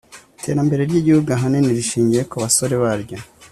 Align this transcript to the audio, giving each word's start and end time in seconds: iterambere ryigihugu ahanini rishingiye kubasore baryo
iterambere 0.37 0.81
ryigihugu 0.89 1.29
ahanini 1.37 1.77
rishingiye 1.77 2.23
kubasore 2.31 2.75
baryo 2.83 3.17